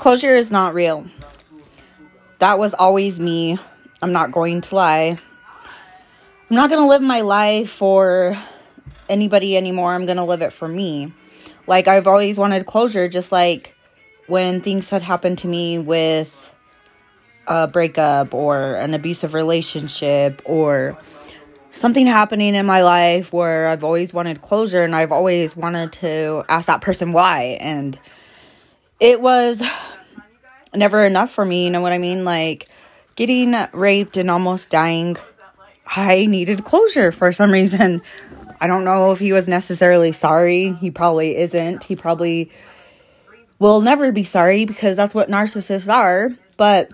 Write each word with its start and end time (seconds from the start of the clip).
closure 0.00 0.34
is 0.34 0.50
not 0.50 0.72
real. 0.72 1.06
That 2.38 2.58
was 2.58 2.72
always 2.72 3.20
me. 3.20 3.58
I'm 4.02 4.12
not 4.12 4.32
going 4.32 4.62
to 4.62 4.74
lie. 4.74 5.18
I'm 6.48 6.56
not 6.56 6.70
going 6.70 6.82
to 6.82 6.88
live 6.88 7.02
my 7.02 7.20
life 7.20 7.70
for 7.70 8.36
anybody 9.10 9.58
anymore. 9.58 9.92
I'm 9.92 10.06
going 10.06 10.16
to 10.16 10.24
live 10.24 10.40
it 10.40 10.54
for 10.54 10.66
me. 10.66 11.12
Like, 11.66 11.86
I've 11.86 12.06
always 12.06 12.38
wanted 12.38 12.64
closure, 12.64 13.08
just 13.08 13.30
like 13.30 13.74
when 14.26 14.62
things 14.62 14.88
had 14.88 15.02
happened 15.02 15.38
to 15.38 15.48
me 15.48 15.78
with 15.78 16.50
a 17.46 17.68
breakup 17.68 18.32
or 18.32 18.76
an 18.76 18.94
abusive 18.94 19.34
relationship 19.34 20.40
or 20.46 20.96
something 21.70 22.06
happening 22.06 22.54
in 22.54 22.64
my 22.64 22.82
life 22.82 23.34
where 23.34 23.68
I've 23.68 23.84
always 23.84 24.14
wanted 24.14 24.40
closure 24.40 24.82
and 24.82 24.94
I've 24.94 25.12
always 25.12 25.54
wanted 25.54 25.92
to 25.94 26.42
ask 26.48 26.68
that 26.68 26.80
person 26.80 27.12
why. 27.12 27.58
And 27.60 28.00
it 29.00 29.20
was 29.20 29.62
never 30.74 31.04
enough 31.04 31.30
for 31.30 31.44
me. 31.44 31.64
You 31.64 31.70
know 31.70 31.80
what 31.80 31.92
I 31.92 31.98
mean? 31.98 32.24
Like 32.24 32.68
getting 33.16 33.54
raped 33.72 34.16
and 34.16 34.30
almost 34.30 34.70
dying, 34.70 35.16
I 35.86 36.26
needed 36.26 36.64
closure 36.64 37.10
for 37.10 37.32
some 37.32 37.50
reason. 37.60 38.02
I 38.60 38.66
don't 38.66 38.84
know 38.84 39.10
if 39.10 39.18
he 39.18 39.32
was 39.32 39.48
necessarily 39.48 40.12
sorry. 40.12 40.74
He 40.74 40.90
probably 40.90 41.36
isn't. 41.36 41.84
He 41.84 41.96
probably 41.96 42.50
will 43.58 43.80
never 43.80 44.12
be 44.12 44.22
sorry 44.22 44.66
because 44.66 44.96
that's 44.96 45.14
what 45.14 45.30
narcissists 45.30 45.92
are. 45.92 46.30
But 46.58 46.90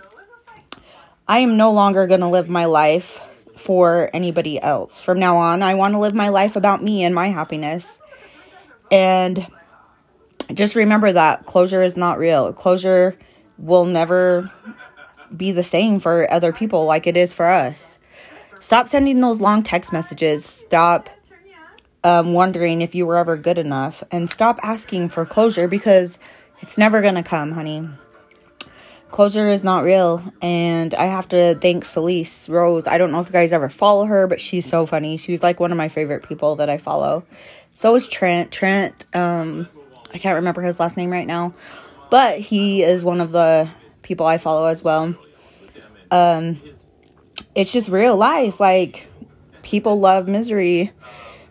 I 1.27 1.39
am 1.41 1.57
no 1.57 1.73
longer 1.73 2.07
going 2.07 2.21
to 2.21 2.29
live 2.29 2.49
my 2.49 2.67
life 2.67 3.21
for 3.57 4.11
anybody 4.13 4.63
else. 4.63 5.01
From 5.01 5.19
now 5.19 5.39
on, 5.39 5.63
I 5.63 5.75
want 5.75 5.95
to 5.95 5.99
live 5.99 6.15
my 6.15 6.29
life 6.29 6.55
about 6.55 6.83
me 6.83 7.03
and 7.03 7.15
my 7.15 7.29
happiness. 7.29 8.01
And 8.93 9.45
just 10.53 10.75
remember 10.75 11.13
that 11.13 11.45
closure 11.45 11.83
is 11.83 11.97
not 11.97 12.19
real. 12.19 12.53
Closure 12.53 13.17
will 13.59 13.85
never 13.85 14.51
be 15.37 15.53
the 15.53 15.63
same 15.63 16.01
for 16.01 16.31
other 16.33 16.53
people 16.53 16.85
like 16.85 17.07
it 17.07 17.17
is 17.17 17.33
for 17.33 17.47
us. 17.47 17.99
Stop 18.61 18.89
sending 18.89 19.21
those 19.21 19.41
long 19.41 19.63
text 19.63 19.93
messages. 19.93 20.45
Stop 20.45 21.11
um, 22.05 22.33
wondering 22.33 22.81
if 22.81 22.95
you 22.95 23.07
were 23.07 23.17
ever 23.17 23.37
good 23.37 23.59
enough. 23.59 24.03
And 24.11 24.31
stop 24.31 24.59
asking 24.63 25.09
for 25.09 25.27
closure 25.27 25.69
because 25.69 26.19
it's 26.61 26.79
never 26.79 27.01
going 27.01 27.17
to 27.17 27.23
come, 27.23 27.53
honey 27.53 27.89
closure 29.11 29.49
is 29.49 29.63
not 29.63 29.85
real 29.85 30.23
and 30.43 30.93
i 30.95 31.05
have 31.05 31.29
to 31.29 31.55
thank 31.61 31.85
celeste 31.85 32.49
rose 32.49 32.87
i 32.87 32.99
don't 32.99 33.13
know 33.13 33.21
if 33.21 33.27
you 33.27 33.33
guys 33.33 33.53
ever 33.53 33.69
follow 33.69 34.05
her 34.05 34.27
but 34.27 34.41
she's 34.41 34.67
so 34.67 34.85
funny 34.85 35.17
she's 35.17 35.43
like 35.43 35.61
one 35.61 35.71
of 35.71 35.79
my 35.79 35.89
favorite 35.89 36.29
people 36.29 36.57
that 36.57 36.69
i 36.69 36.77
follow 36.77 37.25
so 37.73 37.95
is 37.95 38.07
trent 38.09 38.51
trent 38.51 39.07
um 39.15 39.69
i 40.13 40.19
can't 40.19 40.37
remember 40.37 40.63
his 40.63 40.79
last 40.81 40.97
name 40.97 41.11
right 41.11 41.27
now 41.27 41.55
but 42.11 42.39
he 42.39 42.83
is 42.83 43.03
one 43.05 43.21
of 43.21 43.33
the 43.33 43.69
people 44.03 44.27
i 44.27 44.39
follow 44.39 44.67
as 44.67 44.83
well. 44.83 45.15
Um 46.11 46.61
it's 47.57 47.73
just 47.73 47.89
real 47.89 48.17
life 48.17 48.61
like 48.61 49.09
people 49.63 49.99
love 49.99 50.29
misery. 50.29 50.93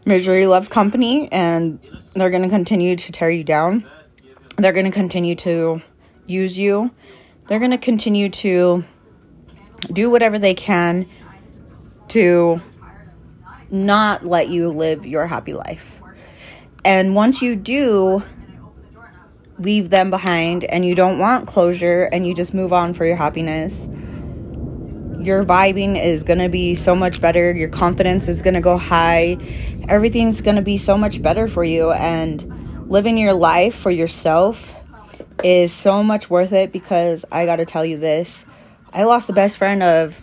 Misery 0.05 0.45
loves 0.45 0.69
company 0.69 1.27
and 1.31 1.79
they're 2.13 2.29
going 2.29 2.43
to 2.43 2.49
continue 2.49 2.95
to 2.95 3.11
tear 3.11 3.29
you 3.31 3.43
down. 3.43 3.89
They're 4.57 4.71
going 4.71 4.85
to 4.85 4.91
continue 4.91 5.35
to 5.35 5.81
use 6.27 6.57
you. 6.57 6.91
They're 7.47 7.59
going 7.59 7.71
to 7.71 7.79
continue 7.79 8.29
to 8.29 8.85
do 9.91 10.09
whatever 10.11 10.37
they 10.37 10.53
can 10.53 11.07
to 12.09 12.61
not 13.71 14.25
let 14.25 14.49
you 14.49 14.69
live 14.69 15.07
your 15.07 15.25
happy 15.25 15.53
life. 15.53 16.01
And 16.85 17.15
once 17.15 17.41
you 17.41 17.55
do 17.55 18.23
leave 19.57 19.89
them 19.89 20.09
behind 20.09 20.63
and 20.65 20.85
you 20.85 20.95
don't 20.95 21.19
want 21.19 21.47
closure 21.47 22.03
and 22.11 22.27
you 22.27 22.33
just 22.33 22.53
move 22.53 22.73
on 22.73 22.93
for 22.93 23.05
your 23.05 23.15
happiness, 23.15 23.87
your 25.25 25.43
vibing 25.43 26.01
is 26.01 26.23
going 26.23 26.39
to 26.39 26.49
be 26.49 26.75
so 26.75 26.95
much 26.95 27.19
better. 27.19 27.53
Your 27.53 27.69
confidence 27.69 28.27
is 28.27 28.41
going 28.41 28.53
to 28.53 28.61
go 28.61 28.77
high. 28.77 29.37
Everything's 29.89 30.41
going 30.41 30.55
to 30.55 30.61
be 30.61 30.77
so 30.77 30.97
much 30.97 31.21
better 31.21 31.47
for 31.47 31.63
you. 31.63 31.91
And 31.91 32.89
living 32.89 33.17
your 33.17 33.33
life 33.33 33.75
for 33.75 33.89
yourself 33.89 34.75
is 35.43 35.73
so 35.73 36.03
much 36.03 36.29
worth 36.29 36.53
it 36.53 36.71
because 36.71 37.25
I 37.31 37.45
got 37.45 37.57
to 37.57 37.65
tell 37.65 37.85
you 37.85 37.97
this. 37.97 38.45
I 38.93 39.03
lost 39.03 39.27
the 39.27 39.33
best 39.33 39.57
friend 39.57 39.81
of 39.81 40.21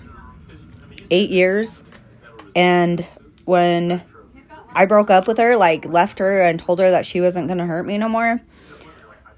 eight 1.10 1.30
years. 1.30 1.82
And 2.54 3.06
when 3.44 4.02
I 4.72 4.86
broke 4.86 5.10
up 5.10 5.26
with 5.26 5.38
her, 5.38 5.56
like 5.56 5.84
left 5.84 6.18
her 6.20 6.42
and 6.42 6.60
told 6.60 6.78
her 6.78 6.90
that 6.90 7.06
she 7.06 7.20
wasn't 7.20 7.48
going 7.48 7.58
to 7.58 7.66
hurt 7.66 7.86
me 7.86 7.98
no 7.98 8.08
more, 8.08 8.40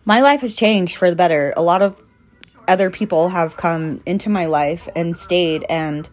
my 0.04 0.20
life 0.20 0.40
has 0.42 0.56
changed 0.56 0.96
for 0.96 1.10
the 1.10 1.16
better. 1.16 1.52
A 1.56 1.62
lot 1.62 1.82
of 1.82 2.00
other 2.66 2.90
people 2.90 3.28
have 3.28 3.56
come 3.56 4.00
into 4.06 4.28
my 4.28 4.46
life 4.46 4.88
and 4.96 5.18
stayed, 5.18 5.64
and 5.68 6.08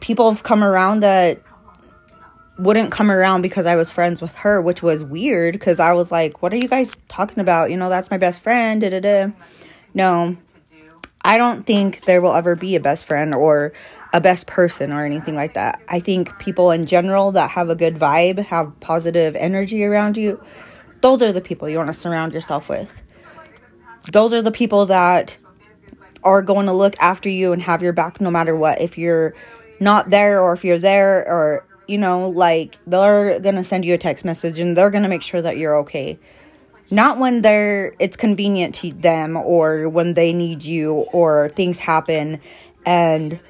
people 0.00 0.30
have 0.30 0.42
come 0.42 0.62
around 0.62 1.00
that 1.00 1.42
wouldn't 2.58 2.90
come 2.90 3.10
around 3.10 3.42
because 3.42 3.66
I 3.66 3.76
was 3.76 3.90
friends 3.90 4.20
with 4.20 4.34
her, 4.36 4.60
which 4.60 4.82
was 4.82 5.04
weird 5.04 5.52
because 5.52 5.78
I 5.78 5.92
was 5.92 6.10
like, 6.10 6.42
what 6.42 6.52
are 6.52 6.56
you 6.56 6.68
guys 6.68 6.96
talking 7.06 7.38
about? 7.38 7.70
You 7.70 7.76
know, 7.76 7.88
that's 7.88 8.10
my 8.10 8.18
best 8.18 8.40
friend. 8.40 8.80
Da, 8.80 8.90
da, 8.90 9.00
da. 9.00 9.32
No, 9.94 10.36
I 11.22 11.36
don't 11.36 11.64
think 11.64 12.04
there 12.04 12.20
will 12.20 12.34
ever 12.34 12.56
be 12.56 12.74
a 12.74 12.80
best 12.80 13.04
friend 13.04 13.34
or 13.34 13.72
a 14.12 14.20
best 14.20 14.46
person 14.46 14.92
or 14.92 15.04
anything 15.04 15.34
like 15.34 15.54
that. 15.54 15.80
I 15.88 16.00
think 16.00 16.38
people 16.38 16.70
in 16.70 16.86
general 16.86 17.32
that 17.32 17.50
have 17.50 17.70
a 17.70 17.76
good 17.76 17.96
vibe, 17.96 18.38
have 18.38 18.78
positive 18.80 19.36
energy 19.36 19.84
around 19.84 20.16
you, 20.16 20.42
those 21.00 21.22
are 21.22 21.32
the 21.32 21.40
people 21.40 21.68
you 21.68 21.78
want 21.78 21.88
to 21.88 21.92
surround 21.92 22.32
yourself 22.32 22.68
with. 22.68 23.02
Those 24.10 24.32
are 24.32 24.42
the 24.42 24.50
people 24.50 24.86
that 24.86 25.36
are 26.24 26.42
going 26.42 26.66
to 26.66 26.72
look 26.72 26.96
after 26.98 27.28
you 27.28 27.52
and 27.52 27.62
have 27.62 27.82
your 27.82 27.92
back 27.92 28.20
no 28.20 28.30
matter 28.30 28.56
what. 28.56 28.80
If 28.80 28.98
you're 28.98 29.34
not 29.80 30.10
there 30.10 30.40
or 30.40 30.52
if 30.52 30.64
you're 30.64 30.78
there 30.78 31.26
or 31.28 31.64
you 31.86 31.96
know, 31.96 32.28
like 32.28 32.78
they're 32.86 33.40
going 33.40 33.54
to 33.54 33.64
send 33.64 33.84
you 33.84 33.94
a 33.94 33.98
text 33.98 34.24
message 34.24 34.58
and 34.58 34.76
they're 34.76 34.90
going 34.90 35.04
to 35.04 35.08
make 35.08 35.22
sure 35.22 35.40
that 35.40 35.56
you're 35.56 35.78
okay. 35.78 36.18
Not 36.90 37.18
when 37.18 37.42
they're 37.42 37.94
it's 37.98 38.16
convenient 38.16 38.74
to 38.76 38.92
them 38.92 39.36
or 39.36 39.88
when 39.88 40.14
they 40.14 40.32
need 40.32 40.62
you 40.62 40.92
or 40.92 41.48
things 41.50 41.78
happen 41.78 42.40
and 42.84 43.40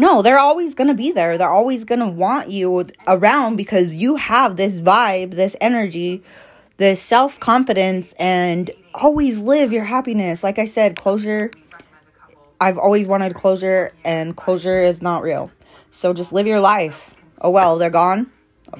no, 0.00 0.22
they're 0.22 0.38
always 0.38 0.74
going 0.74 0.88
to 0.88 0.94
be 0.94 1.10
there. 1.10 1.38
They're 1.38 1.48
always 1.48 1.84
going 1.84 1.98
to 1.98 2.08
want 2.08 2.50
you 2.50 2.86
around 3.08 3.56
because 3.56 3.94
you 3.94 4.14
have 4.14 4.56
this 4.56 4.78
vibe, 4.78 5.32
this 5.32 5.56
energy, 5.60 6.22
this 6.78 7.00
self-confidence 7.00 8.14
and 8.14 8.70
always 8.94 9.38
live 9.38 9.72
your 9.72 9.84
happiness. 9.84 10.42
Like 10.42 10.58
I 10.58 10.64
said, 10.64 10.96
closure 10.96 11.50
I've 12.60 12.78
always 12.78 13.06
wanted 13.06 13.34
closure 13.34 13.92
and 14.04 14.36
closure 14.36 14.82
is 14.82 15.00
not 15.00 15.22
real. 15.22 15.52
So 15.90 16.12
just 16.12 16.32
live 16.32 16.46
your 16.46 16.60
life 16.60 17.14
oh 17.40 17.50
well, 17.50 17.78
they're 17.78 17.90
gone. 17.90 18.30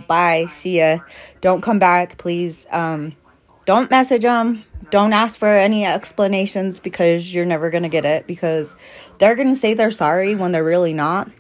Bye. 0.07 0.47
See 0.51 0.79
ya. 0.79 0.99
Don't 1.41 1.63
come 1.63 1.79
back, 1.79 2.19
please. 2.19 2.67
Um, 2.71 3.17
don't 3.65 3.91
message 3.91 4.23
them. 4.23 4.65
Don't 4.91 5.13
ask 5.13 5.39
for 5.39 5.49
any 5.49 5.85
explanations 5.85 6.79
because 6.79 7.33
you're 7.33 7.45
never 7.45 7.71
to 7.83 7.89
get 7.89 8.05
it 8.05 8.27
because 8.27 8.75
they're 9.19 9.37
to 9.49 9.57
say 9.57 9.75
they're 9.75 9.91
sorry 9.91 10.35
when 10.35 10.53
they're 10.53 10.65
really 10.65 10.95
not. 10.95 11.31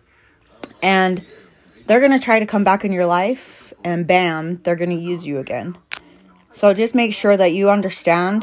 And 0.83 1.25
they're 1.87 2.01
to 2.19 2.25
try 2.25 2.41
to 2.41 2.47
come 2.47 2.65
back 2.65 2.85
in 2.85 2.93
your 2.93 3.07
life 3.07 3.73
and 3.85 4.07
bam, 4.07 4.57
they're 4.63 4.77
to 4.91 4.97
use 4.97 5.27
you 5.27 5.39
again. 5.39 5.77
So 6.59 6.75
just 6.75 6.93
make 6.93 7.15
sure 7.15 7.37
that 7.37 7.53
you 7.53 7.71
understand 7.71 8.43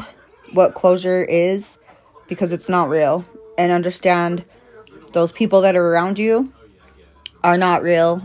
what 0.54 0.72
closure 0.72 1.22
is 1.22 1.76
because 2.28 2.50
it's 2.50 2.66
not 2.66 2.88
real 2.88 3.26
and 3.58 3.70
understand 3.70 4.42
those 5.12 5.32
people 5.32 5.60
that 5.60 5.76
are 5.76 5.86
around 5.86 6.18
you 6.18 6.50
are 7.44 7.58
not 7.58 7.82
real 7.82 8.22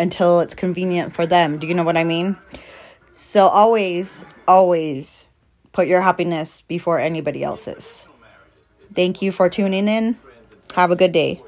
until 0.00 0.40
it's 0.40 0.56
convenient 0.56 1.12
for 1.12 1.28
them. 1.28 1.58
Do 1.58 1.68
you 1.68 1.74
know 1.74 1.84
what 1.84 1.96
I 1.96 2.02
mean? 2.02 2.38
So 3.12 3.46
always, 3.46 4.24
always 4.48 5.28
put 5.70 5.86
your 5.86 6.00
happiness 6.00 6.62
before 6.66 6.98
anybody 6.98 7.44
else's. 7.44 8.08
Thank 8.94 9.22
you 9.22 9.30
for 9.30 9.48
tuning 9.48 9.86
in. 9.86 10.18
Have 10.74 10.90
a 10.90 10.96
good 10.96 11.12
day. 11.12 11.40